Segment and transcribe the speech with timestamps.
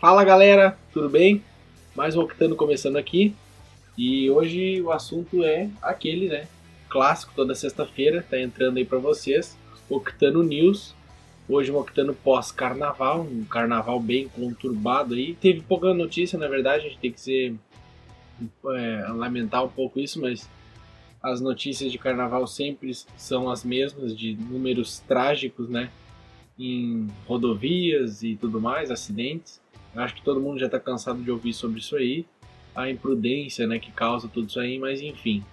[0.00, 1.44] Fala galera, tudo bem?
[1.94, 3.34] Mais um Octano começando aqui
[3.98, 6.48] e hoje o assunto é aquele, né?
[6.88, 9.58] Clássico toda sexta-feira, tá entrando aí para vocês,
[9.90, 10.94] Octano News.
[11.46, 15.34] Hoje um Octano pós-carnaval, um carnaval bem conturbado aí.
[15.34, 17.54] Teve pouca notícia, na verdade, a gente tem que ser
[18.68, 20.48] é, lamentar um pouco isso, mas
[21.22, 25.90] as notícias de carnaval sempre são as mesmas, de números trágicos, né?
[26.58, 29.60] Em rodovias e tudo mais, acidentes.
[29.94, 32.24] Acho que todo mundo já está cansado de ouvir sobre isso aí,
[32.74, 35.44] a imprudência, né, que causa tudo isso aí, mas enfim.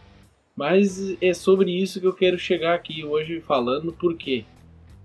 [0.56, 4.46] Mas é sobre isso que eu quero chegar aqui hoje falando, por quê?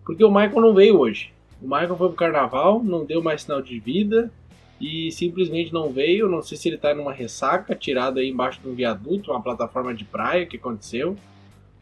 [0.04, 1.32] Porque o Michael não veio hoje.
[1.60, 4.32] O Michael foi pro carnaval, não deu mais sinal de vida,
[4.80, 6.28] e simplesmente não veio.
[6.28, 9.94] Não sei se ele está numa ressaca, tirado aí embaixo de um viaduto, uma plataforma
[9.94, 11.16] de praia que aconteceu,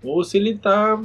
[0.02, 0.96] ou se ele está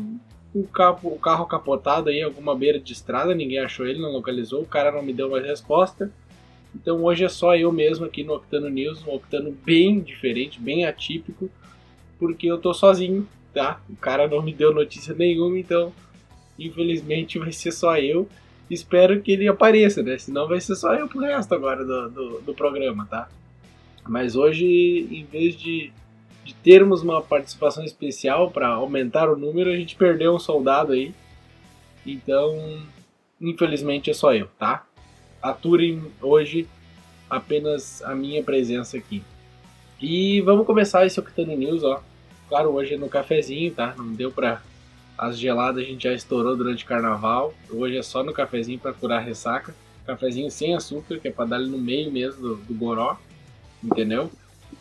[0.51, 4.11] com o carro, o carro capotado aí, alguma beira de estrada, ninguém achou ele, não
[4.11, 6.11] localizou, o cara não me deu mais resposta.
[6.75, 10.85] Então hoje é só eu mesmo aqui no Octano News, um Octano bem diferente, bem
[10.85, 11.49] atípico,
[12.19, 13.81] porque eu tô sozinho, tá?
[13.89, 15.93] O cara não me deu notícia nenhuma, então
[16.59, 18.27] infelizmente vai ser só eu
[18.69, 20.17] espero que ele apareça, né?
[20.17, 23.29] Senão vai ser só eu pro resto agora do, do, do programa, tá?
[24.07, 24.65] Mas hoje,
[25.11, 25.91] em vez de,
[26.43, 31.13] de termos uma participação especial para aumentar o número, a gente perdeu um soldado aí.
[32.05, 32.81] Então,
[33.41, 34.85] infelizmente é só eu, tá?
[35.45, 36.67] Aturem hoje
[37.29, 39.21] apenas a minha presença aqui.
[40.01, 42.01] E vamos começar esse Octane News, ó.
[42.49, 43.93] Claro, hoje é no cafezinho, tá?
[43.95, 44.63] Não deu pra
[45.15, 47.53] as geladas a gente já estourou durante o carnaval.
[47.69, 49.75] Hoje é só no cafezinho para curar ressaca.
[50.07, 53.15] Cafezinho sem açúcar, que é para dar ali no meio mesmo do, do goró.
[53.83, 54.31] Entendeu?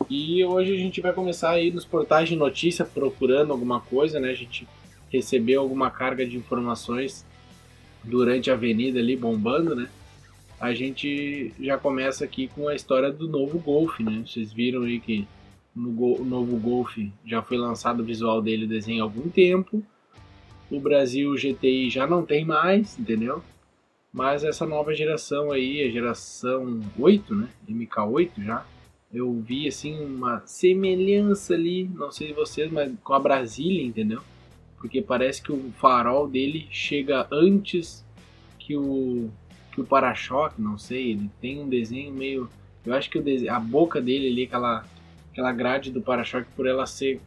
[0.09, 4.31] E hoje a gente vai começar aí nos portais de notícia procurando alguma coisa, né?
[4.31, 4.67] A gente
[5.11, 7.23] recebeu alguma carga de informações
[8.03, 9.87] durante a avenida ali bombando, né?
[10.65, 14.23] A gente já começa aqui com a história do novo Golf, né?
[14.25, 15.27] Vocês viram aí que
[15.75, 19.83] no o novo Golf já foi lançado o visual dele, desenho há algum tempo
[20.69, 23.43] o Brasil GTI já não tem mais, entendeu?
[24.11, 27.49] Mas essa nova geração aí, a geração 8, né?
[27.69, 28.65] MK8 já,
[29.13, 34.21] eu vi assim uma semelhança ali, não sei vocês, mas com a Brasília, entendeu?
[34.77, 38.05] Porque parece que o farol dele chega antes
[38.57, 39.29] que o
[39.75, 42.49] que o para-choque, não sei, ele tem um desenho meio,
[42.85, 44.85] eu acho que desenho, a boca dele ali, aquela
[45.35, 47.19] aquela grade do para-choque por ela ser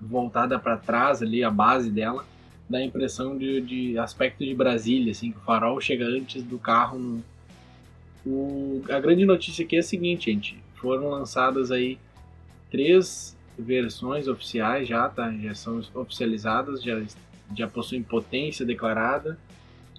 [0.00, 2.24] voltada para trás ali, a base dela,
[2.70, 6.58] dá a impressão de, de aspecto de Brasília, assim, que o farol chega antes do
[6.58, 6.96] carro.
[6.96, 7.24] No...
[8.24, 10.56] O, a grande notícia aqui é a seguinte, gente.
[10.76, 11.98] Foram lançadas aí
[12.70, 15.32] três versões oficiais já, tá?
[15.32, 17.02] Já são oficializadas, já,
[17.56, 19.36] já possuem potência declarada.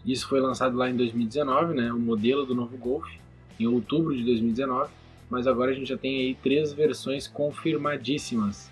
[0.05, 1.91] Isso foi lançado lá em 2019, né?
[1.91, 3.07] O modelo do novo Golf,
[3.59, 4.91] em outubro de 2019.
[5.29, 8.69] Mas agora a gente já tem aí três versões confirmadíssimas,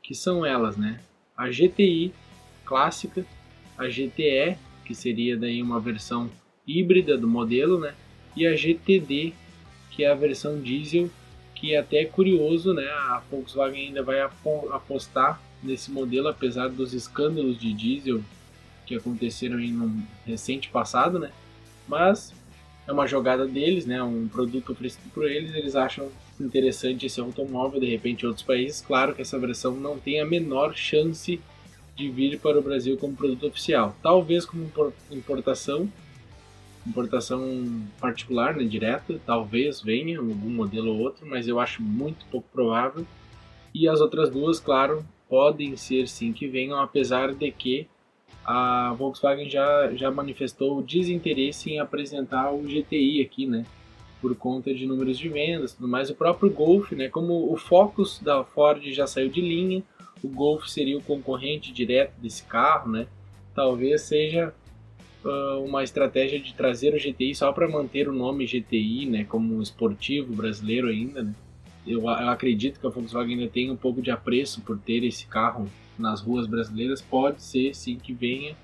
[0.00, 1.00] que são elas, né?
[1.36, 2.12] A GTI
[2.64, 3.26] clássica,
[3.76, 6.30] a GTE, que seria daí uma versão
[6.66, 7.94] híbrida do modelo, né?
[8.36, 9.32] E a GTD,
[9.90, 11.10] que é a versão diesel,
[11.54, 12.84] que é até curioso, né?
[12.84, 18.22] A Volkswagen ainda vai apostar nesse modelo, apesar dos escândalos de diesel
[18.86, 21.30] que aconteceram em um recente passado, né?
[21.88, 22.32] Mas
[22.86, 24.02] é uma jogada deles, né?
[24.02, 26.08] Um produto oferecido por eles, eles acham
[26.40, 28.80] interessante esse automóvel, de repente em outros países.
[28.80, 31.40] Claro que essa versão não tem a menor chance
[31.96, 33.96] de vir para o Brasil como produto oficial.
[34.02, 34.70] Talvez como
[35.10, 35.90] importação,
[36.86, 42.46] importação particular, né, direta, talvez venha algum modelo ou outro, mas eu acho muito pouco
[42.52, 43.06] provável.
[43.74, 47.88] E as outras duas, claro, podem ser sim que venham, apesar de que
[48.46, 53.66] a Volkswagen já, já manifestou desinteresse em apresentar o GTI aqui, né?
[54.20, 56.10] Por conta de números de vendas, tudo mais.
[56.10, 57.08] O próprio Golf, né?
[57.08, 59.82] Como o Focus da Ford já saiu de linha,
[60.22, 63.08] o Golf seria o concorrente direto desse carro, né?
[63.52, 64.54] Talvez seja
[65.24, 69.24] uh, uma estratégia de trazer o GTI só para manter o nome GTI, né?
[69.24, 71.34] Como esportivo brasileiro ainda, né?
[71.84, 75.26] Eu, eu acredito que a Volkswagen ainda tem um pouco de apreço por ter esse
[75.26, 75.68] carro
[75.98, 77.00] nas ruas brasileiras.
[77.00, 78.56] Pode ser sim que venha.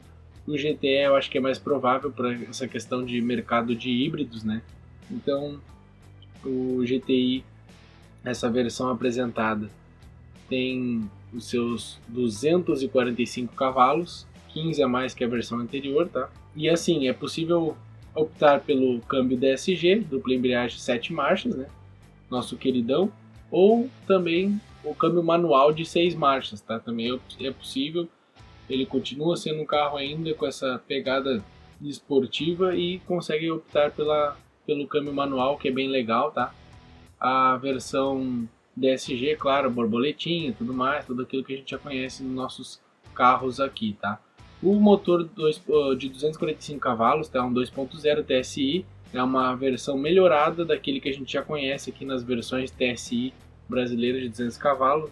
[0.47, 4.43] O GTE eu acho que é mais provável para essa questão de mercado de híbridos,
[4.43, 4.63] né?
[5.11, 5.61] Então,
[6.45, 7.45] o GTI,
[8.25, 9.71] essa versão apresentada,
[10.49, 16.29] tem os seus 245 cavalos, 15 a mais que a versão anterior, tá?
[16.55, 17.77] E assim, é possível
[18.15, 21.67] optar pelo câmbio DSG, dupla embreagem 7 marchas, né?
[22.31, 23.13] Nosso queridão,
[23.51, 26.79] ou também o câmbio manual de 6 marchas, tá?
[26.79, 28.09] Também é, é possível.
[28.69, 31.43] Ele continua sendo um carro ainda com essa pegada
[31.81, 34.37] esportiva e consegue optar pela,
[34.67, 36.55] pelo câmbio manual, que é bem legal, tá?
[37.19, 42.35] A versão DSG, claro, borboletinha tudo mais, tudo aquilo que a gente já conhece nos
[42.35, 42.81] nossos
[43.15, 44.21] carros aqui, tá?
[44.63, 45.29] O motor
[45.97, 47.45] de 245 cavalos, tá?
[47.45, 52.23] Um 2.0 TSI, é uma versão melhorada daquele que a gente já conhece aqui nas
[52.23, 53.35] versões TSI
[53.73, 55.11] brasileiras de 200 cavalos,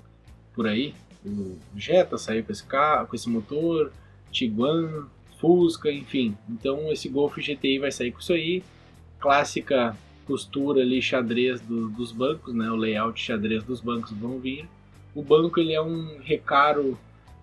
[0.55, 0.95] por aí.
[1.25, 3.91] O Jetta saiu com esse carro, com esse motor,
[4.31, 5.07] Tiguan,
[5.39, 6.37] Fusca, enfim.
[6.49, 8.63] Então esse Golf GTI vai sair com isso aí.
[9.19, 9.97] Clássica
[10.27, 12.71] costura ali xadrez do, dos bancos, né?
[12.71, 14.69] O layout xadrez dos bancos vão vir.
[15.15, 16.97] O banco ele é um recaro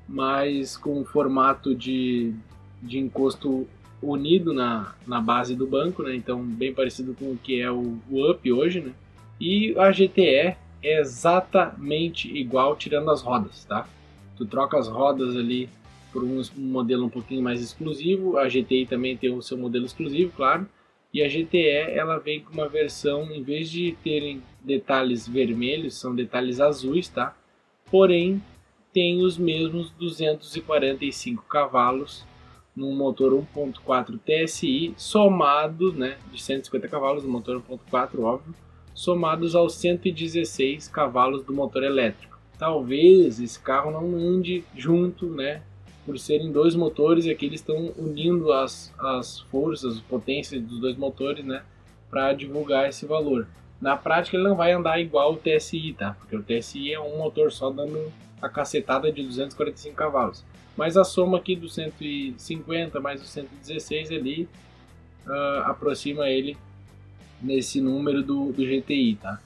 [0.07, 2.33] mais com formato de,
[2.81, 3.67] de encosto
[4.01, 6.15] unido na, na base do banco, né?
[6.15, 8.93] Então bem parecido com o que é o, o Up hoje, né?
[9.39, 13.87] E a GTE é exatamente igual tirando as rodas, tá?
[14.35, 15.69] Tu troca as rodas ali
[16.11, 18.37] por um, modelo um pouquinho mais exclusivo.
[18.37, 20.67] A GTI também tem o seu modelo exclusivo, claro.
[21.13, 26.13] E a GTE ela vem com uma versão, em vez de terem detalhes vermelhos, são
[26.13, 27.35] detalhes azuis, tá?
[27.89, 28.41] Porém,
[28.93, 32.25] tem os mesmos 245 cavalos
[32.75, 38.53] num motor 1.4 TSI somado, né, de 150 cavalos no motor 1.4, óbvio,
[38.97, 42.39] somados aos 116 cavalos do motor elétrico.
[42.57, 45.61] Talvez esse carro não ande junto, né,
[46.03, 50.79] por serem dois motores e aqui eles estão unindo as, as forças, as potências dos
[50.79, 51.61] dois motores, né,
[52.09, 53.47] para divulgar esse valor.
[53.79, 56.17] Na prática ele não vai andar igual o TSI, tá?
[56.19, 58.11] Porque o TSI é um motor só dando
[58.41, 60.43] a cacetada de 245 cavalos.
[60.75, 64.49] Mas a soma aqui do 150 mais o 116 ali
[65.27, 66.57] uh, aproxima ele
[67.41, 69.41] nesse número do, do GTI, tá?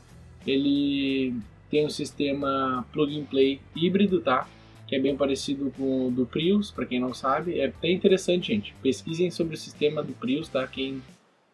[0.46, 1.36] Ele
[1.70, 4.48] tem um sistema plug and play híbrido, tá?
[4.92, 7.58] que é bem parecido com o do Prius, para quem não sabe.
[7.58, 8.76] É até interessante, gente.
[8.84, 10.68] Pesquisem sobre o sistema do Prius, tá?
[10.68, 11.02] Quem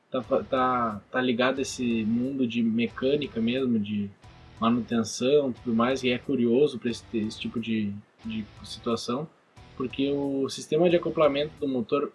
[0.09, 4.09] tá, tá, tá ligado a esse mundo de mecânica mesmo, de
[4.59, 7.93] manutenção tudo mais, e é curioso para esse, esse, tipo de,
[8.25, 9.27] de situação,
[9.75, 12.11] porque o sistema de acoplamento do motor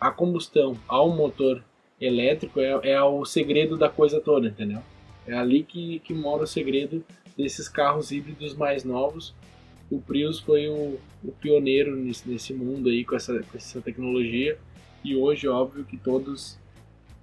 [0.00, 1.62] a combustão ao motor
[2.00, 4.80] elétrico é, é o segredo da coisa toda, entendeu?
[5.26, 7.04] É ali que, que mora o segredo
[7.36, 9.34] desses carros híbridos mais novos
[9.90, 14.58] o Prius foi o, o pioneiro nesse, nesse, mundo aí com essa, com essa tecnologia
[15.04, 16.58] e hoje óbvio que todos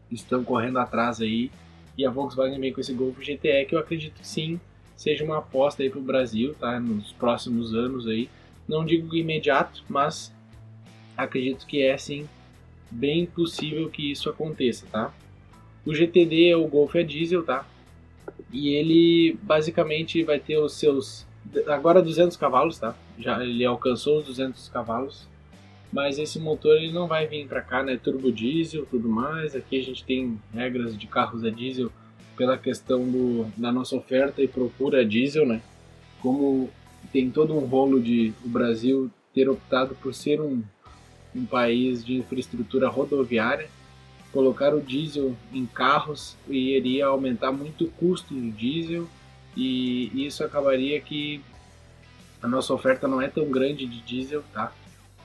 [0.09, 1.51] estão correndo atrás aí
[1.97, 4.59] e a Volkswagen vem com esse Golf GTE que eu acredito que sim
[4.95, 6.79] seja uma aposta aí para o Brasil, tá?
[6.79, 8.29] Nos próximos anos aí,
[8.67, 10.33] não digo imediato, mas
[11.17, 12.27] acredito que é sim
[12.93, 15.13] bem possível que isso aconteça, tá?
[15.85, 17.65] O GTD é o Golf a diesel, tá?
[18.51, 21.25] E ele basicamente vai ter os seus
[21.67, 22.95] agora 200 cavalos, tá?
[23.19, 25.27] Já ele alcançou os 200 cavalos,
[25.91, 27.99] mas esse motor ele não vai vir para cá, né?
[28.01, 29.55] Turbo diesel, tudo mais.
[29.55, 31.91] Aqui a gente tem regras de carros a diesel
[32.37, 35.61] pela questão do, da nossa oferta e procura diesel, né?
[36.21, 36.69] Como
[37.11, 40.63] tem todo um rolo de o Brasil ter optado por ser um,
[41.35, 43.69] um país de infraestrutura rodoviária,
[44.31, 49.07] colocar o diesel em carros iria aumentar muito o custo do diesel
[49.55, 51.41] e isso acabaria que
[52.41, 54.73] a nossa oferta não é tão grande de diesel, tá?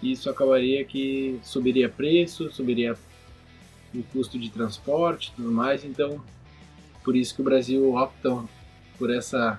[0.02, 2.96] Isso acabaria que subiria preço, subiria
[3.94, 5.84] o custo de transporte, tudo mais.
[5.84, 6.22] Então,
[7.02, 8.44] por isso que o Brasil opta
[8.98, 9.58] por essa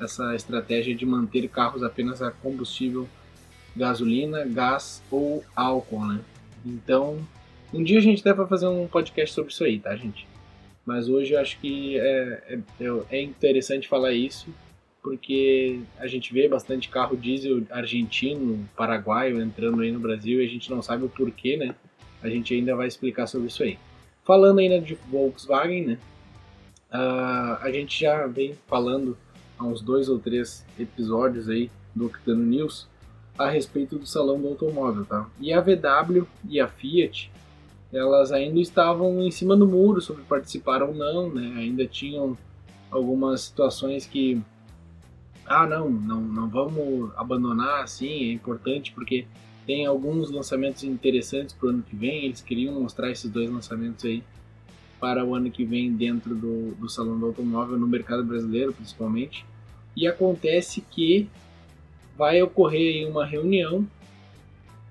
[0.00, 3.08] essa estratégia de manter carros apenas a combustível
[3.76, 6.20] gasolina, gás ou álcool, né?
[6.64, 7.18] Então,
[7.72, 10.26] um dia a gente deve fazer um podcast sobre isso aí, tá, gente?
[10.84, 14.52] Mas hoje eu acho que é, é, é interessante falar isso,
[15.02, 20.48] porque a gente vê bastante carro diesel argentino, paraguaio entrando aí no Brasil e a
[20.48, 21.74] gente não sabe o porquê, né?
[22.22, 23.78] A gente ainda vai explicar sobre isso aí.
[24.24, 25.98] Falando ainda de Volkswagen, né?
[26.92, 29.16] Uh, a gente já vem falando
[29.58, 32.86] há uns dois ou três episódios aí do Octano News
[33.38, 35.28] a respeito do salão do automóvel, tá?
[35.40, 37.30] E a VW e a Fiat
[37.92, 41.54] elas ainda estavam em cima do muro sobre participar ou não, né?
[41.58, 42.36] Ainda tinham
[42.90, 44.40] algumas situações que
[45.44, 49.26] ah, não, não, não vamos abandonar assim, é importante porque
[49.66, 54.04] tem alguns lançamentos interessantes para o ano que vem, eles queriam mostrar esses dois lançamentos
[54.04, 54.22] aí
[54.98, 59.44] para o ano que vem dentro do, do Salão do Automóvel, no mercado brasileiro principalmente.
[59.96, 61.28] E acontece que
[62.16, 63.86] vai ocorrer uma reunião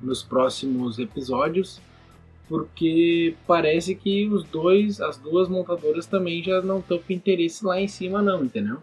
[0.01, 1.79] nos próximos episódios
[2.47, 7.79] porque parece que os dois, as duas montadoras também já não estão com interesse lá
[7.79, 8.77] em cima não, entendeu?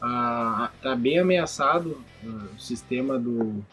[0.00, 3.64] Ah, tá bem ameaçado ah, o sistema do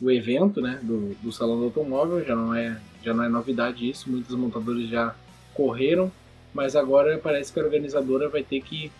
[0.00, 3.88] o evento, né, do, do salão do automóvel, já não é já não é novidade
[3.88, 5.14] isso, muitas montadoras já
[5.54, 6.12] correram
[6.52, 8.90] mas agora parece que a organizadora vai ter que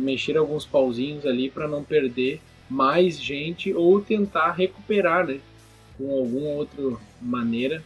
[0.00, 5.40] mexer alguns pauzinhos ali para não perder mais gente ou tentar recuperar, né,
[5.96, 7.82] com alguma outra maneira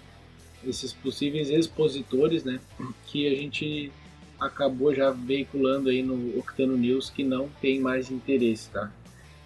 [0.64, 2.60] esses possíveis expositores, né,
[3.06, 3.92] que a gente
[4.40, 8.90] acabou já veiculando aí no Octano News que não tem mais interesse, tá?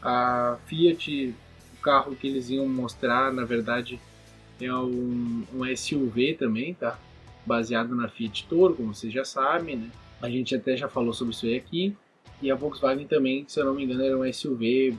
[0.02, 1.34] A Fiat,
[1.74, 4.00] o carro que eles iam mostrar, na verdade,
[4.60, 6.98] é um, um SUV também, tá?
[7.44, 9.90] Baseado na Fiat Toro, como vocês já sabem, né?
[10.20, 11.96] A gente até já falou sobre isso aí aqui.
[12.40, 14.96] E a Volkswagen também, se eu não me engano, era um SUV.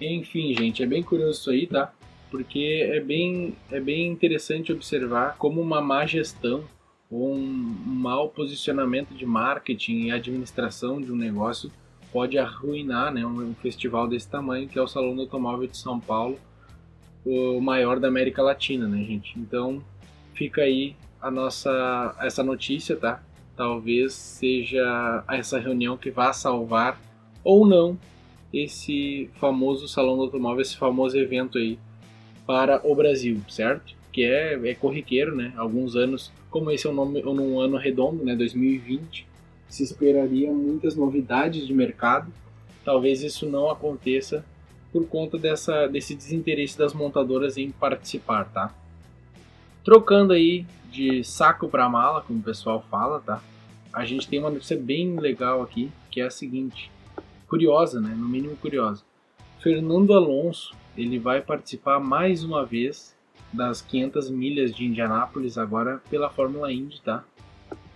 [0.00, 1.92] Enfim, gente, é bem curioso isso aí, tá?
[2.30, 6.64] Porque é bem, é bem interessante observar como uma má gestão
[7.10, 11.72] ou um mau posicionamento de marketing e administração de um negócio
[12.12, 16.00] pode arruinar né, um festival desse tamanho, que é o Salão do Automóvel de São
[16.00, 16.38] Paulo,
[17.24, 19.38] o maior da América Latina, né, gente?
[19.38, 19.82] Então,
[20.34, 23.22] fica aí a nossa essa notícia, tá?
[23.56, 26.98] Talvez seja essa reunião que vá salvar
[27.42, 27.98] ou não
[28.52, 31.78] esse famoso Salão do Automóvel, esse famoso evento aí
[32.46, 33.94] para o Brasil, certo?
[34.12, 35.52] Que é, é corriqueiro, né?
[35.56, 38.34] Alguns anos, como esse é um, nome, um ano redondo, né?
[38.34, 39.26] 2020,
[39.68, 42.32] se esperaria muitas novidades de mercado.
[42.84, 44.44] Talvez isso não aconteça
[44.90, 48.74] por conta dessa, desse desinteresse das montadoras em participar, tá?
[49.84, 53.42] Trocando aí de saco para mala, como o pessoal fala, tá?
[53.92, 56.90] A gente tem uma notícia bem legal aqui, que é a seguinte,
[57.48, 58.14] curiosa, né?
[58.14, 59.02] No mínimo curiosa.
[59.60, 63.16] Fernando Alonso, ele vai participar mais uma vez
[63.52, 67.24] das 500 milhas de Indianápolis agora pela Fórmula Indy, tá?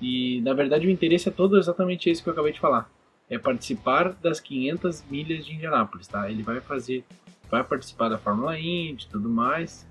[0.01, 2.91] E na verdade o interesse é todo exatamente esse que eu acabei de falar
[3.33, 6.31] é participar das 500 milhas de Indianápolis, tá?
[6.31, 7.03] Ele vai fazer,
[7.51, 9.89] vai participar da Fórmula Indy, tudo mais,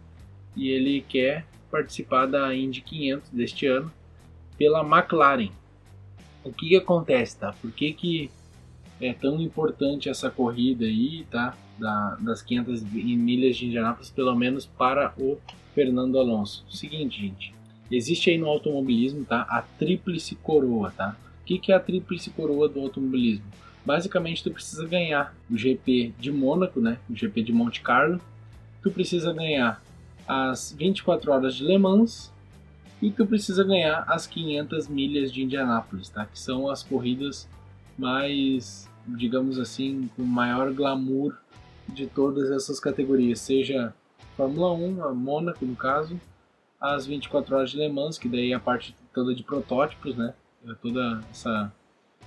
[0.56, 3.91] e ele quer participar da Indy 500 deste ano
[4.60, 5.50] pela McLaren.
[6.44, 7.51] O que, que acontece, tá?
[7.53, 8.30] Por que, que
[9.01, 11.55] é tão importante essa corrida aí, tá?
[11.77, 15.38] Da, das 500 milhas de Indianápolis, pelo menos para o
[15.74, 16.63] Fernando Alonso.
[16.70, 17.53] Seguinte, gente,
[17.89, 19.41] existe aí no automobilismo, tá?
[19.50, 21.15] A tríplice coroa, tá?
[21.41, 23.46] O que, que é a tríplice coroa do automobilismo?
[23.84, 27.00] Basicamente, tu precisa ganhar o GP de Mônaco, né?
[27.10, 28.22] O GP de Monte Carlo.
[28.84, 29.81] Tu precisa ganhar
[30.27, 32.31] as 24 horas de Le Mans
[33.01, 36.25] e tu precisa ganhar as 500 milhas de Indianápolis, tá?
[36.25, 37.50] Que são as corridas
[37.98, 41.36] mais, digamos assim, com maior glamour
[41.88, 43.93] de todas essas categorias, seja
[44.36, 46.20] Fórmula 1, a Mônaco no caso,
[46.79, 50.34] as 24 horas de Le Mans, que daí é a parte toda de protótipos, né?
[50.67, 51.72] É toda essa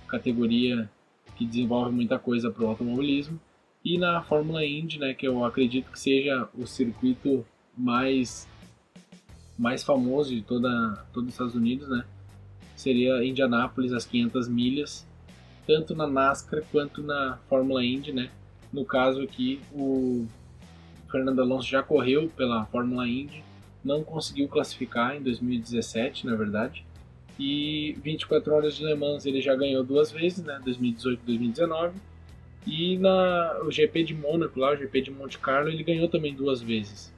[0.06, 0.88] categoria
[1.34, 3.40] que desenvolve muita coisa para o automobilismo.
[3.84, 7.44] E na Fórmula Indy, né, que eu acredito que seja o circuito
[7.76, 8.48] mais
[9.58, 12.04] mais famoso de toda todos os Estados Unidos, né?
[12.76, 15.06] Seria Indianápolis as 500 milhas,
[15.66, 18.30] tanto na NASCAR quanto na Fórmula Indy, né?
[18.72, 20.26] No caso aqui, o
[21.10, 23.42] Fernando Alonso já correu pela Fórmula Indy,
[23.84, 26.84] não conseguiu classificar em 2017, na verdade,
[27.38, 30.60] e 24 horas de Le Mans ele já ganhou duas vezes, né?
[30.64, 31.94] 2018 e 2019.
[32.66, 36.34] E na o GP de Mônaco, lá, o GP de Monte Carlo, ele ganhou também
[36.34, 37.12] duas vezes.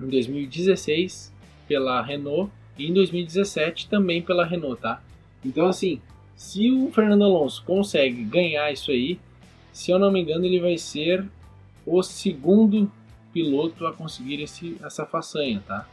[0.00, 1.32] Em 2016
[1.66, 5.02] pela Renault e em 2017 também pela Renault, tá?
[5.44, 6.00] Então assim,
[6.38, 9.18] se o Fernando Alonso consegue ganhar isso aí,
[9.72, 11.28] se eu não me engano, ele vai ser
[11.84, 12.88] o segundo
[13.32, 15.88] piloto a conseguir esse, essa façanha, tá?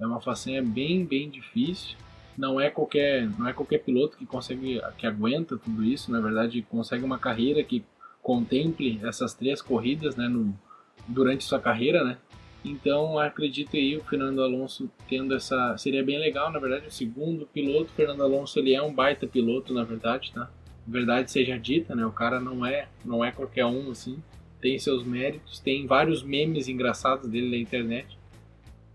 [0.00, 1.98] É uma façanha bem, bem difícil.
[2.38, 6.10] Não é qualquer não é qualquer piloto que consegue que aguenta tudo isso.
[6.10, 7.84] Na verdade consegue uma carreira que
[8.22, 10.58] contemple essas três corridas né no,
[11.06, 12.16] durante sua carreira né
[12.64, 17.46] então acredito aí o Fernando Alonso tendo essa seria bem legal na verdade o segundo
[17.46, 17.90] piloto.
[17.90, 20.50] O Fernando Alonso ele é um baita piloto na verdade tá?
[20.86, 22.06] Verdade seja dita né?
[22.06, 24.22] O cara não é não é qualquer um assim.
[24.60, 28.18] Tem seus méritos tem vários memes engraçados dele na internet.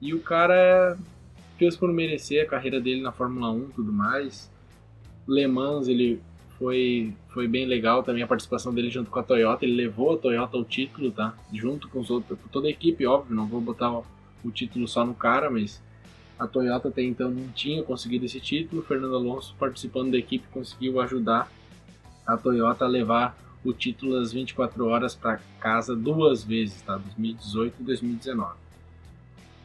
[0.02, 0.98] E o cara
[1.58, 4.52] fez por merecer a carreira dele na Fórmula 1 e tudo mais.
[5.28, 6.22] Le Mans, ele
[6.58, 9.64] foi, foi bem legal também a participação dele junto com a Toyota.
[9.64, 11.36] Ele levou a Toyota ao título, tá?
[11.54, 14.06] Junto com os outros, toda a equipe, óbvio, não vou botar o,
[14.44, 15.82] o título só no cara, mas
[16.40, 18.82] a Toyota até então não tinha conseguido esse título.
[18.82, 21.52] O Fernando Alonso, participando da equipe, conseguiu ajudar
[22.26, 26.98] a Toyota a levar o título das 24 horas para casa duas vezes, tá?
[26.98, 28.56] 2018 e 2019.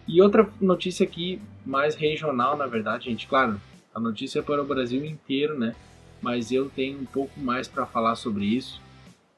[0.06, 3.61] E outra notícia aqui, mais regional, na verdade, gente, claro,
[3.94, 5.75] a notícia é para o Brasil inteiro, né?
[6.23, 8.81] Mas eu tenho um pouco mais para falar sobre isso,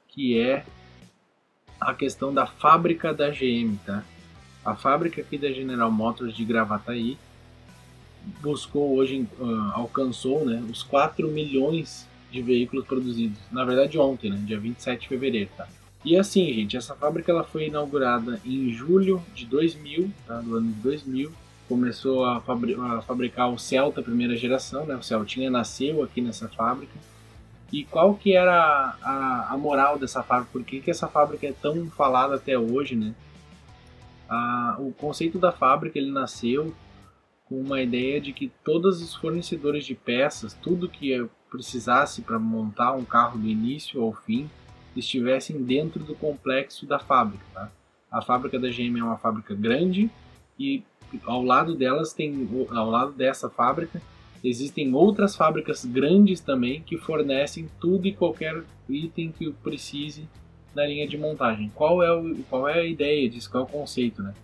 [0.09, 0.64] que é
[1.81, 4.05] a questão da fábrica da GM, tá?
[4.64, 7.19] A fábrica aqui da General Motors de Gravataí,
[8.41, 13.38] buscou hoje, uh, alcançou né, os 4 milhões de veículos produzidos.
[13.53, 15.50] Na verdade, ontem, né, dia 27 de fevereiro.
[15.57, 15.69] Tá?
[16.05, 20.73] E assim, gente, essa fábrica ela foi inaugurada em julho de 2000, tá, do ano
[20.73, 21.33] de 2000.
[21.68, 24.97] Começou a, fabri a fabricar o Celta primeira geração, né?
[24.97, 26.92] O Celtinha nasceu aqui nessa fábrica.
[27.73, 30.50] E qual que era a, a, a moral dessa fábrica?
[30.52, 33.14] Por que, que essa fábrica é tão falada até hoje, né?
[34.28, 36.75] A, o conceito da fábrica ele nasceu
[37.47, 42.92] com uma ideia de que todos os fornecedores de peças, tudo que precisasse para montar
[42.92, 44.49] um carro do início ao fim,
[44.97, 47.44] estivessem dentro do complexo da fábrica.
[47.52, 47.71] Tá?
[48.11, 50.11] A fábrica da GM é uma fábrica grande
[50.58, 50.82] e
[51.25, 54.00] ao lado delas tem, ao lado dessa fábrica,
[54.42, 60.28] existem outras fábricas grandes também que fornecem tudo e qualquer item que precise
[60.75, 61.70] na linha de montagem.
[61.75, 63.50] Qual é, o, qual é a ideia disso?
[63.50, 64.34] Qual é o conceito, né?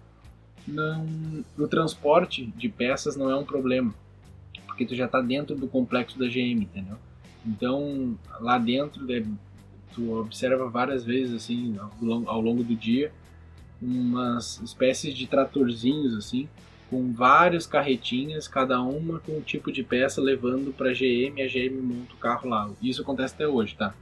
[0.66, 3.92] Não, o transporte de peças não é um problema,
[4.66, 6.96] porque tu já está dentro do complexo da GM, entendeu?
[7.44, 9.26] Então, lá dentro, né,
[9.94, 11.76] tu observa várias vezes, assim,
[12.26, 13.10] ao longo do dia,
[13.80, 16.48] umas espécies de tratorzinhos, assim,
[16.88, 21.80] com várias carretinhas, cada uma com um tipo de peça levando para GM, a GM
[21.80, 22.70] monta o carro lá.
[22.82, 23.94] Isso acontece até hoje, tá?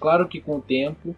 [0.00, 1.14] Claro que com o tempo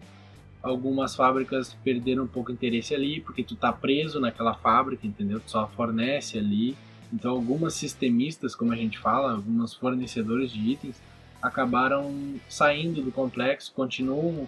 [0.61, 5.39] algumas fábricas perderam um pouco interesse ali, porque tu tá preso naquela fábrica, entendeu?
[5.39, 6.77] Tu só fornece ali.
[7.11, 11.01] Então algumas sistemistas, como a gente fala, algumas fornecedores de itens,
[11.41, 14.47] acabaram saindo do complexo, continuam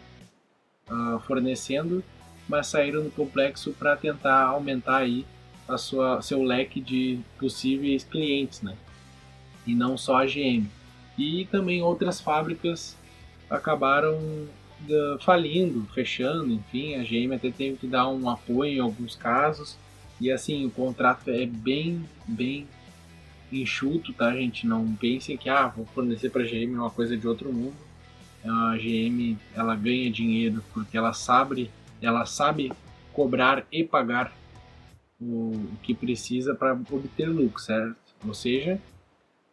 [0.87, 2.03] uh, fornecendo,
[2.47, 5.25] mas saíram do complexo para tentar aumentar aí
[5.67, 8.75] a sua seu leque de possíveis clientes, né?
[9.65, 10.67] E não só a GM.
[11.17, 12.97] E também outras fábricas
[13.49, 14.19] acabaram
[15.21, 19.77] falindo, fechando, enfim, a GM até teve que dar um apoio em alguns casos.
[20.19, 22.67] E assim, o contrato é bem, bem
[23.51, 24.67] enxuto, tá, gente?
[24.67, 27.75] Não pensem que, ah, vou fornecer para a GM uma coisa de outro mundo.
[28.43, 31.71] A GM, ela ganha dinheiro porque ela sabe,
[32.03, 32.71] ela sabe
[33.13, 34.33] cobrar e pagar
[35.19, 37.95] o, que precisa para obter lucro, certo?
[38.25, 38.79] Ou seja,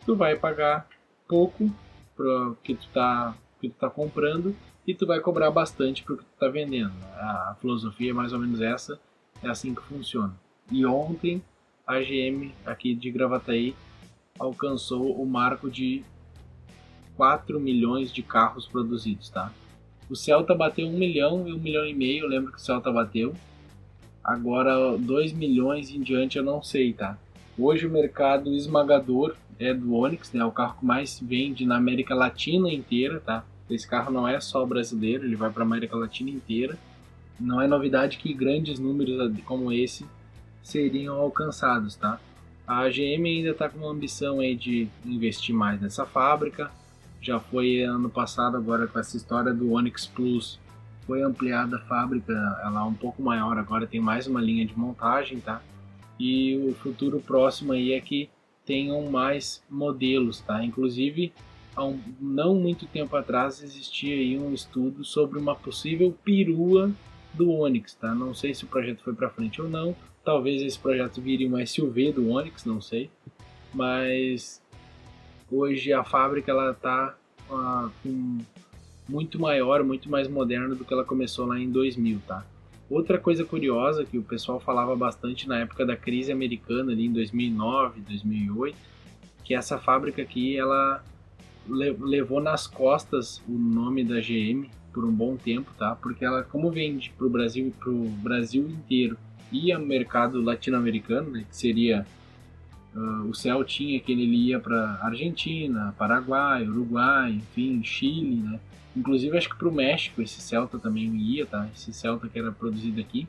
[0.05, 0.89] tu vai pagar
[1.29, 1.71] pouco
[2.17, 6.25] para que tu tá que tu tá comprando e tu vai cobrar bastante para que
[6.25, 6.95] tu tá vendendo.
[7.15, 8.99] A filosofia é mais ou menos essa,
[9.43, 10.35] é assim que funciona.
[10.73, 11.43] E ontem
[11.87, 13.77] a GM aqui de Gravataí
[14.39, 16.03] alcançou o marco de
[17.17, 19.53] 4 milhões de carros produzidos, tá?
[20.11, 22.91] O Celta bateu 1 milhão e 1 milhão e meio, eu lembro que o Celta
[22.91, 23.33] bateu.
[24.25, 27.17] Agora 2 milhões em diante eu não sei, tá?
[27.57, 30.45] Hoje o mercado esmagador é do Onix, né?
[30.45, 33.45] O carro que mais vende na América Latina inteira, tá?
[33.71, 36.77] Esse carro não é só brasileiro, ele vai para a América Latina inteira.
[37.39, 40.05] Não é novidade que grandes números como esse
[40.61, 42.19] seriam alcançados, tá?
[42.67, 46.69] A GM ainda está com uma ambição aí de investir mais nessa fábrica.
[47.21, 50.59] Já foi ano passado agora com essa história do Onix Plus.
[51.07, 52.33] Foi ampliada a fábrica,
[52.65, 55.61] ela é um pouco maior agora, tem mais uma linha de montagem, tá?
[56.19, 58.31] E o futuro próximo aí é que
[58.65, 60.63] tenham mais modelos, tá?
[60.65, 61.33] Inclusive,
[61.75, 66.91] há um, não muito tempo atrás existia aí um estudo sobre uma possível perua
[67.35, 68.15] do Onix, tá?
[68.15, 71.67] Não sei se o projeto foi para frente ou não, Talvez esse projeto vire um
[71.67, 73.11] SUV do Onix, não sei.
[73.73, 74.61] Mas
[75.51, 77.15] hoje a fábrica ela está
[77.51, 77.91] uh,
[79.09, 82.45] muito maior, muito mais moderna do que ela começou lá em 2000, tá?
[82.89, 87.13] Outra coisa curiosa que o pessoal falava bastante na época da crise americana ali em
[87.13, 88.77] 2009, 2008,
[89.45, 91.03] que essa fábrica aqui ela
[91.69, 95.95] levou nas costas o nome da GM por um bom tempo, tá?
[95.95, 99.17] Porque ela como vende para o Brasil, pro Brasil inteiro
[99.53, 102.07] ia no mercado latino-americano, né, que seria
[102.95, 108.61] uh, o Celtinha que ele ia para Argentina, Paraguai, Uruguai, enfim, Chile, né?
[108.97, 111.69] Inclusive acho que para o México esse Celta também ia, tá?
[111.75, 113.29] Esse Celta que era produzido aqui,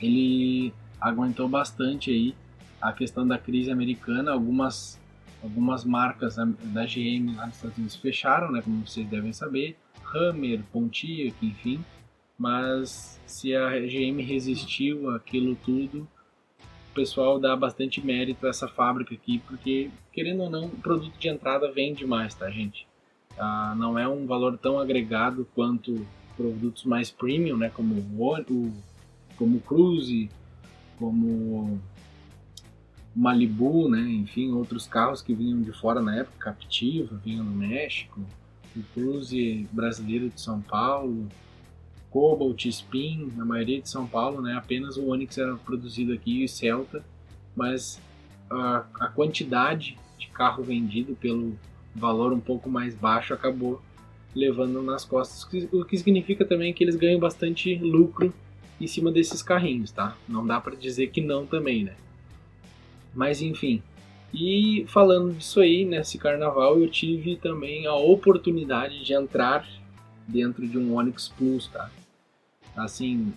[0.00, 2.34] ele aguentou bastante aí
[2.80, 4.32] a questão da crise americana.
[4.32, 4.98] Algumas
[5.42, 8.60] algumas marcas da GM lá nos Estados Unidos fecharam, né?
[8.62, 9.76] Como vocês devem saber,
[10.12, 11.80] Hammer, Pontiac, enfim
[12.38, 16.06] mas se a GM resistiu àquilo tudo,
[16.98, 21.28] pessoal dá bastante mérito a essa fábrica aqui, porque, querendo ou não, o produto de
[21.28, 22.88] entrada vende mais, tá, gente?
[23.38, 26.04] Ah, não é um valor tão agregado quanto
[26.36, 28.72] produtos mais premium, né, como o,
[29.36, 30.28] como Cruze,
[30.98, 31.80] como
[33.14, 38.20] Malibu, né, enfim, outros carros que vinham de fora na época, Captiva, vinham do México,
[38.76, 41.28] o Cruze brasileiro de São Paulo,
[42.10, 44.54] Cobalt, Spin, na maioria de São Paulo, né?
[44.54, 47.04] Apenas o Onix era produzido aqui e Celta,
[47.54, 48.00] mas
[48.50, 51.56] a, a quantidade de carro vendido pelo
[51.94, 53.82] valor um pouco mais baixo acabou
[54.34, 55.42] levando nas costas,
[55.72, 58.32] o que significa também que eles ganham bastante lucro
[58.80, 60.16] em cima desses carrinhos, tá?
[60.28, 61.94] Não dá para dizer que não também, né?
[63.14, 63.82] Mas enfim.
[64.32, 69.66] E falando disso aí, nesse carnaval eu tive também a oportunidade de entrar
[70.28, 71.90] dentro de um Onix Plus, tá?
[72.76, 73.32] Assim,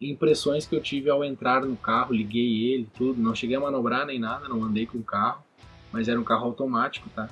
[0.00, 4.06] impressões que eu tive ao entrar no carro, liguei ele, tudo, não cheguei a manobrar
[4.06, 5.42] nem nada, não andei com o carro,
[5.90, 7.28] mas era um carro automático, tá?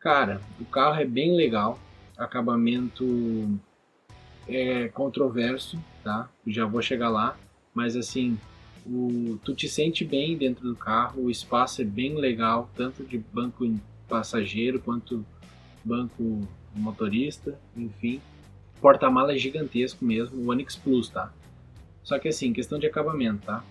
[0.00, 1.78] Cara, o carro é bem legal,
[2.16, 3.58] acabamento
[4.48, 6.28] é controverso, tá?
[6.46, 7.36] Já vou chegar lá,
[7.74, 8.38] mas assim,
[8.86, 13.18] o, tu te sente bem dentro do carro, o espaço é bem legal, tanto de
[13.18, 13.64] banco
[14.08, 15.24] passageiro quanto
[15.84, 16.46] banco
[16.78, 18.20] motorista, enfim.
[18.80, 21.32] Porta-mala é gigantesco mesmo, o Onix Plus, tá?
[22.02, 23.64] Só que assim, questão de acabamento, tá?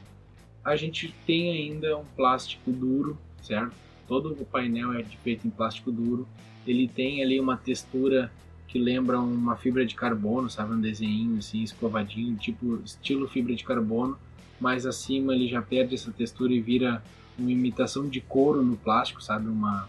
[0.63, 3.73] A gente tem ainda um plástico duro, certo?
[4.07, 6.27] Todo o painel é feito em plástico duro.
[6.65, 8.31] Ele tem ali uma textura
[8.67, 10.73] que lembra uma fibra de carbono, sabe?
[10.73, 14.17] Um desenho assim, escovadinho, tipo estilo fibra de carbono.
[14.59, 17.03] Mas acima ele já perde essa textura e vira
[17.37, 19.47] uma imitação de couro no plástico, sabe?
[19.47, 19.87] Uma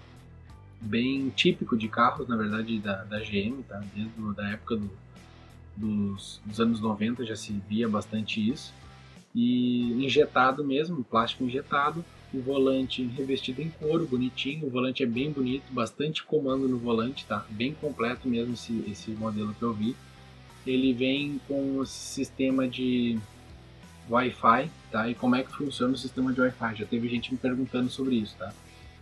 [0.85, 3.83] bem típico de carros, na verdade, da, da GM, tá?
[3.95, 4.91] Desde a época do,
[5.77, 8.73] dos, dos anos 90 já se via bastante isso.
[9.35, 15.31] E injetado mesmo, plástico injetado, o volante revestido em couro, bonitinho, o volante é bem
[15.31, 17.45] bonito, bastante comando no volante, tá?
[17.51, 19.97] Bem completo mesmo esse, esse modelo que eu vi.
[20.67, 23.19] Ele vem com o sistema de
[24.09, 25.09] Wi-Fi, tá?
[25.09, 26.77] E como é que funciona o sistema de Wi-Fi?
[26.77, 28.53] Já teve gente me perguntando sobre isso, tá?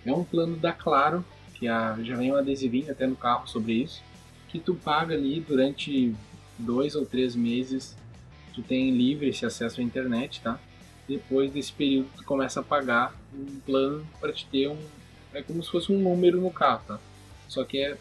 [0.04, 1.24] É um plano da Claro,
[1.62, 4.02] que a, já vem um adesivinho até no carro sobre isso,
[4.48, 6.12] que tu paga ali durante
[6.58, 7.96] dois ou três meses,
[8.52, 10.58] tu tem livre esse acesso à internet, tá?
[11.08, 14.78] Depois desse período tu começa a pagar um plano para te ter um,
[15.32, 16.98] é como se fosse um número no carro, tá?
[17.46, 17.96] Só que é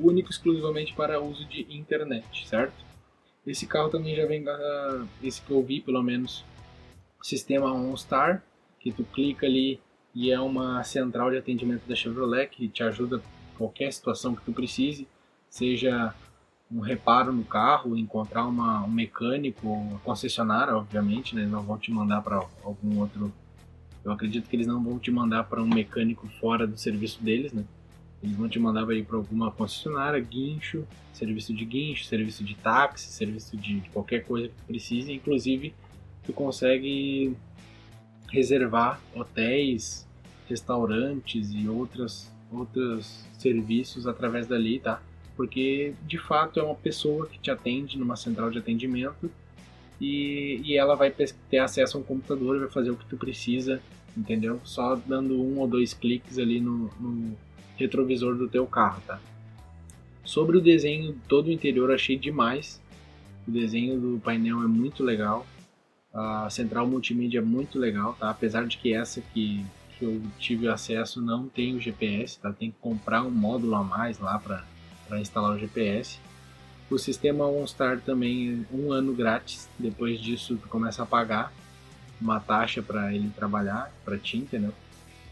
[0.00, 2.74] único exclusivamente para uso de internet, certo?
[3.46, 4.44] Esse carro também já vem,
[5.22, 6.44] esse que eu vi pelo menos,
[7.22, 8.42] sistema OnStar,
[8.80, 9.78] que tu clica ali
[10.16, 14.42] e é uma central de atendimento da Chevrolet que te ajuda em qualquer situação que
[14.42, 15.06] tu precise,
[15.46, 16.14] seja
[16.72, 21.44] um reparo no carro, encontrar uma, um mecânico, uma concessionária, obviamente, né?
[21.44, 23.30] não vão te mandar para algum outro.
[24.02, 27.52] Eu acredito que eles não vão te mandar para um mecânico fora do serviço deles,
[27.52, 27.62] né?
[28.22, 33.54] Eles vão te mandar para alguma concessionária, guincho, serviço de guincho, serviço de táxi, serviço
[33.54, 35.12] de qualquer coisa que tu precise.
[35.12, 35.74] Inclusive,
[36.24, 37.36] tu consegue
[38.30, 40.05] reservar hotéis,
[40.48, 45.00] restaurantes e outras, outros serviços através dali, tá?
[45.36, 49.30] porque de fato é uma pessoa que te atende numa central de atendimento
[50.00, 53.16] e, e ela vai ter acesso a um computador e vai fazer o que tu
[53.16, 53.80] precisa,
[54.16, 54.60] entendeu?
[54.64, 57.36] Só dando um ou dois cliques ali no, no
[57.76, 59.20] retrovisor do teu carro, tá?
[60.24, 62.82] Sobre o desenho todo o interior achei demais.
[63.46, 65.46] O desenho do painel é muito legal.
[66.12, 68.30] A central multimídia é muito legal, tá?
[68.30, 69.64] Apesar de que essa que,
[69.98, 72.52] que eu tive acesso não tem o GPS, tá?
[72.52, 76.18] Tem que comprar um módulo a mais lá para instalar o GPS.
[76.90, 79.68] O sistema OnStar também um ano grátis.
[79.78, 81.52] Depois disso tu começa a pagar
[82.20, 84.72] uma taxa para ele trabalhar para ti, entendeu?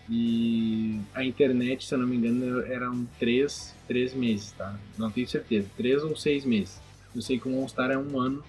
[0.09, 4.77] E a internet, se eu não me engano, eram três, três meses, tá?
[4.99, 6.81] Não tenho certeza, três ou seis meses.
[7.15, 8.43] Eu sei que o OnStar é um ano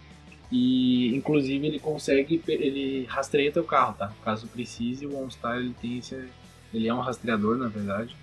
[0.51, 4.13] e inclusive ele consegue, ele rastreia teu carro, tá?
[4.23, 6.27] Caso precise, o OnStar ele tem esse,
[6.73, 8.15] ele é um rastreador na verdade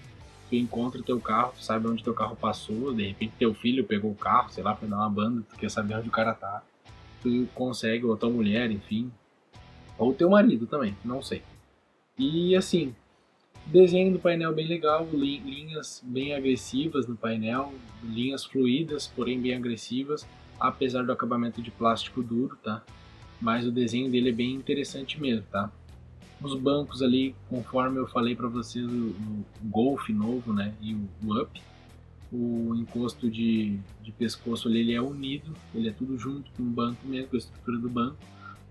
[0.52, 4.10] tu encontra teu carro, tu sabe onde teu carro passou, de repente teu filho pegou
[4.10, 6.62] o carro, sei lá, foi dar uma banda, tu quer saber onde o cara tá.
[7.22, 9.10] Tu consegue, ou tua mulher, enfim.
[9.96, 11.42] Ou teu marido também, não sei.
[12.18, 12.94] E assim,
[13.64, 17.72] desenho do painel bem legal, linhas bem agressivas no painel,
[18.04, 20.28] linhas fluídas, porém bem agressivas,
[20.68, 22.82] apesar do acabamento de plástico duro, tá?
[23.40, 25.70] Mas o desenho dele é bem interessante mesmo, tá?
[26.40, 31.08] Os bancos ali, conforme eu falei para vocês, o, o, Golf novo, né, e o,
[31.24, 31.62] o Up,
[32.32, 36.66] o encosto de, de pescoço ali ele é unido, ele é tudo junto com o
[36.66, 38.16] banco mesmo, com a estrutura do banco.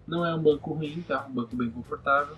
[0.07, 1.27] Não é um banco ruim, tá?
[1.29, 2.35] Um banco bem confortável.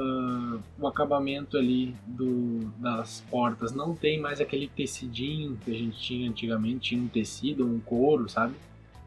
[0.00, 5.98] Uh, o acabamento ali do, das portas não tem mais aquele tecidinho que a gente
[5.98, 8.54] tinha antigamente, tinha um tecido, um couro, sabe?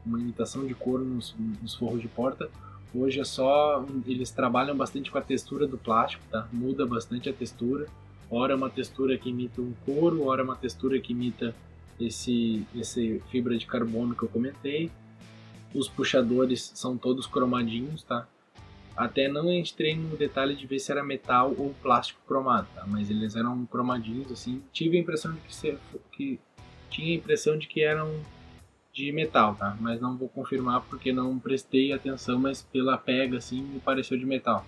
[0.06, 2.49] Uma imitação de couro nos, nos forros de porta
[2.93, 3.86] Hoje é só.
[4.06, 6.47] Eles trabalham bastante com a textura do plástico, tá?
[6.51, 7.88] Muda bastante a textura.
[8.30, 11.56] Ora é uma textura que imita um couro, ora é uma textura que imita
[11.99, 14.91] esse, esse fibra de carbono que eu comentei.
[15.73, 18.27] Os puxadores são todos cromadinhos, tá?
[18.95, 22.86] Até não entrei no detalhe de ver se era metal ou plástico cromado, tá?
[22.86, 24.62] Mas eles eram cromadinhos, assim.
[24.71, 25.77] Tive a impressão de que,
[26.12, 26.39] que
[26.89, 28.13] tinha a impressão de que eram
[28.93, 29.75] de metal, tá?
[29.80, 34.25] Mas não vou confirmar porque não prestei atenção, mas pela pega, assim, me pareceu de
[34.25, 34.65] metal.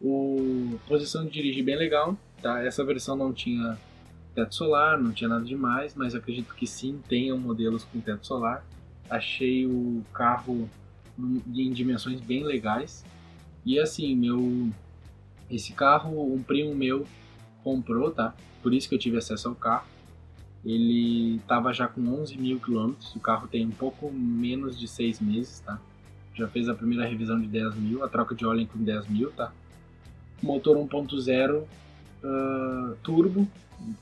[0.00, 2.62] O posição de dirigir bem legal, tá?
[2.62, 3.78] Essa versão não tinha
[4.34, 8.64] teto solar, não tinha nada demais, mas acredito que sim, tenham modelos com teto solar.
[9.08, 10.68] Achei o carro
[11.18, 13.04] em dimensões bem legais.
[13.68, 14.70] E assim, meu
[15.50, 17.06] esse carro um primo meu
[17.62, 18.34] comprou, tá?
[18.62, 19.86] Por isso que eu tive acesso ao carro.
[20.64, 25.20] Ele estava já com 11 mil quilômetros, o carro tem um pouco menos de 6
[25.20, 25.78] meses, tá?
[26.34, 29.30] Já fez a primeira revisão de 10 mil, a troca de óleo com 10 mil,
[29.32, 29.52] tá?
[30.42, 31.62] Motor 1.0
[32.24, 33.46] uh, turbo,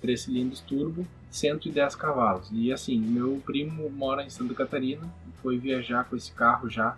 [0.00, 2.48] 3 cilindros turbo, 110 cavalos.
[2.52, 6.96] E assim, meu primo mora em Santa Catarina foi viajar com esse carro já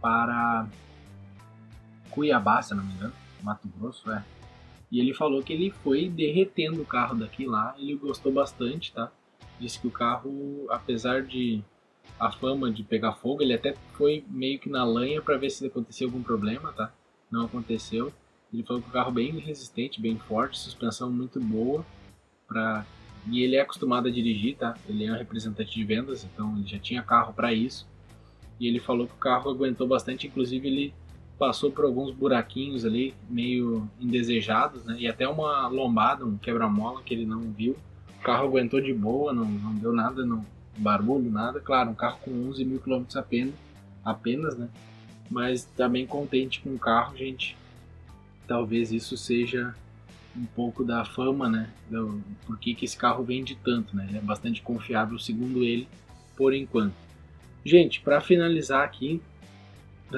[0.00, 0.66] para
[2.12, 4.24] Cuiabá, se não me engano, Mato Grosso, é.
[4.90, 9.10] E ele falou que ele foi derretendo o carro daqui lá, ele gostou bastante, tá?
[9.58, 11.62] Disse que o carro, apesar de
[12.20, 15.66] a fama de pegar fogo, ele até foi meio que na lanha para ver se
[15.66, 16.92] acontecia algum problema, tá?
[17.30, 18.12] Não aconteceu.
[18.52, 21.84] Ele falou que o carro bem resistente, bem forte, suspensão muito boa
[22.46, 22.84] para
[23.30, 24.74] e ele é acostumado a dirigir, tá?
[24.88, 27.88] Ele é um representante de vendas, então ele já tinha carro para isso.
[28.58, 30.94] E ele falou que o carro aguentou bastante, inclusive ele
[31.38, 34.96] passou por alguns buraquinhos ali, meio indesejados, né?
[34.98, 37.76] E até uma lombada, um quebra-mola que ele não viu.
[38.18, 40.44] O carro aguentou de boa, não, não deu nada, não
[40.76, 41.60] barulho, nada.
[41.60, 43.54] Claro, um carro com 11 mil quilômetros apenas,
[44.04, 44.68] apenas, né?
[45.30, 47.56] Mas também contente com o carro, gente.
[48.46, 49.74] Talvez isso seja
[50.36, 51.70] um pouco da fama, né?
[51.90, 54.06] Do, por que, esse carro vende tanto, né?
[54.08, 55.88] Ele é bastante confiável, segundo ele,
[56.36, 56.94] por enquanto.
[57.64, 59.20] Gente, para finalizar aqui,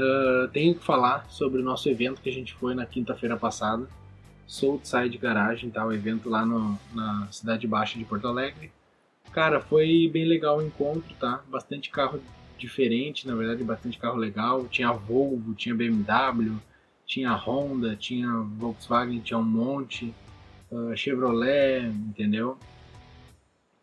[0.00, 3.88] uh, tenho que falar sobre o nosso evento que a gente foi na quinta-feira passada,
[4.46, 5.84] Southside Garagem, tá?
[5.84, 8.70] O evento lá no, na Cidade Baixa de Porto Alegre.
[9.32, 11.42] Cara, foi bem legal o encontro, tá?
[11.48, 12.20] Bastante carro
[12.58, 14.66] diferente, na verdade, bastante carro legal.
[14.68, 16.56] Tinha Volvo, tinha BMW,
[17.06, 18.28] tinha Honda, tinha
[18.58, 20.14] Volkswagen, tinha um monte,
[20.70, 22.58] uh, Chevrolet, entendeu?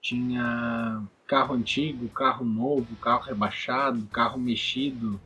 [0.01, 5.19] Tinha carro antigo, carro novo, carro rebaixado, carro mexido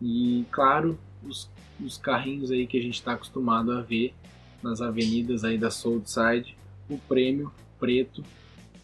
[0.00, 1.50] e, claro, os,
[1.84, 4.14] os carrinhos aí que a gente está acostumado a ver
[4.62, 6.56] nas avenidas aí da Southside,
[6.88, 8.24] o prêmio preto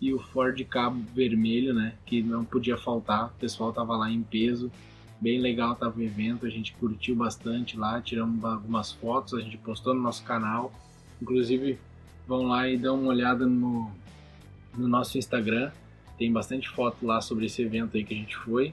[0.01, 4.23] e o Ford Cabo vermelho, né, que não podia faltar, o pessoal tava lá em
[4.23, 4.71] peso
[5.21, 9.59] Bem legal tava o evento, a gente curtiu bastante lá, tiramos algumas fotos, a gente
[9.59, 10.73] postou no nosso canal.
[11.21, 11.79] Inclusive,
[12.27, 13.91] vão lá e dão uma olhada no,
[14.75, 15.71] no nosso Instagram.
[16.17, 18.73] Tem bastante foto lá sobre esse evento aí que a gente foi.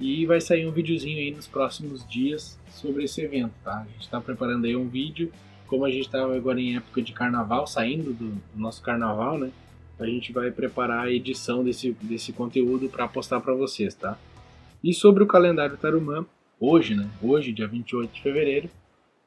[0.00, 3.80] E vai sair um videozinho aí nos próximos dias sobre esse evento, tá?
[3.80, 5.30] A gente está preparando aí um vídeo.
[5.66, 9.50] Como a gente está agora em época de carnaval, saindo do, do, nosso carnaval, né?
[9.98, 14.18] A gente vai preparar a edição desse, desse conteúdo para postar para vocês, tá?
[14.82, 16.24] E sobre o calendário Tarumã,
[16.58, 17.06] hoje, né?
[17.22, 18.70] Hoje, dia 28 de fevereiro,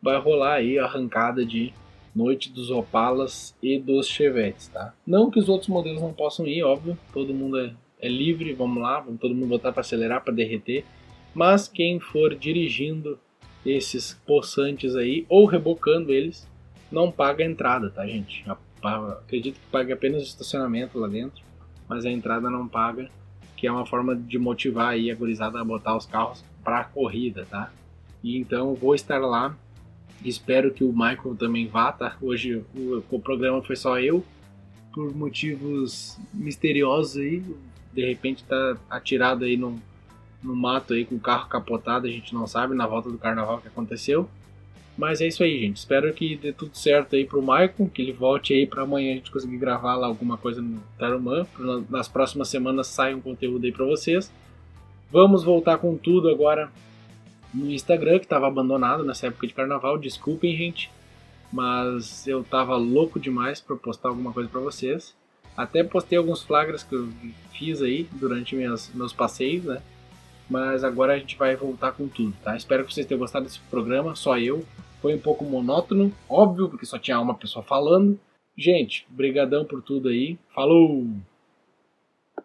[0.02, 1.72] vai rolar aí a arrancada de
[2.16, 4.94] Noite dos Opalas e dos Chevetes, tá?
[5.06, 7.74] Não que os outros modelos não possam ir, óbvio, todo mundo é,
[8.04, 10.84] é livre, vamos lá, vamos todo mundo botar para acelerar, para derreter.
[11.34, 13.18] Mas quem for dirigindo
[13.66, 16.46] esses possantes aí ou rebocando eles,
[16.92, 18.46] não paga a entrada, tá, gente?
[18.84, 21.42] Acredito que pague apenas o estacionamento lá dentro,
[21.88, 23.10] mas a entrada não paga
[23.56, 26.84] que é uma forma de motivar aí a gurizada a botar os carros para a
[26.84, 27.72] corrida, tá?
[28.22, 29.56] E então vou estar lá.
[30.22, 32.18] Espero que o Michael também vá, tá?
[32.22, 34.22] Hoje o, o programa foi só eu,
[34.94, 37.42] por motivos misteriosos aí.
[37.94, 39.80] De repente tá atirado aí no,
[40.42, 43.60] no mato aí com o carro capotado, a gente não sabe na volta do carnaval
[43.60, 44.30] que aconteceu.
[44.98, 45.78] Mas é isso aí, gente.
[45.78, 49.16] Espero que dê tudo certo aí pro Maicon, que ele volte aí para amanhã a
[49.16, 51.48] gente conseguir gravar lá alguma coisa no Tarumã.
[51.90, 54.32] Nas próximas semanas sai um conteúdo aí para vocês.
[55.12, 56.72] Vamos voltar com tudo agora
[57.54, 59.98] no Instagram, que estava abandonado nessa época de carnaval.
[59.98, 60.92] Desculpem, gente,
[61.52, 65.16] mas eu tava louco demais para postar alguma coisa para vocês.
[65.56, 67.10] Até postei alguns flagras que eu
[67.52, 69.82] fiz aí durante minhas, meus passeios, né?
[70.50, 72.56] Mas agora a gente vai voltar com tudo, tá?
[72.56, 74.66] Espero que vocês tenham gostado desse programa, só eu.
[75.02, 78.20] Foi um pouco monótono, óbvio, porque só tinha uma pessoa falando.
[78.58, 80.38] Gente, brigadão por tudo aí.
[80.54, 81.08] Falou!